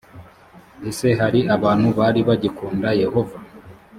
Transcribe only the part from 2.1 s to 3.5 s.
bagikunda yehova?